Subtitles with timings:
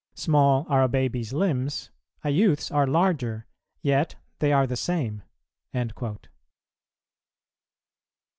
[0.15, 1.91] Small are a baby's limbs,
[2.23, 3.45] a youth's are larger,
[3.83, 6.29] yet they are the same."[172:1] 2.